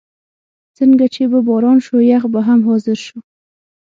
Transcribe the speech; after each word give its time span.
څنګه 0.77 1.05
چې 1.13 1.23
به 1.31 1.39
باران 1.47 1.77
شو، 1.85 1.97
یخ 2.11 2.23
به 2.33 2.39
هم 2.47 2.59
حاضر 2.67 2.97
شو. 3.05 3.19